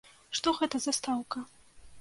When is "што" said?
0.37-0.53